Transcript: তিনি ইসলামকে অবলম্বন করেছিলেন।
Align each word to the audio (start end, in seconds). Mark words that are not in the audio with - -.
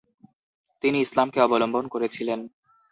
তিনি 0.83 0.97
ইসলামকে 1.01 1.39
অবলম্বন 1.41 1.85
করেছিলেন। 1.87 2.39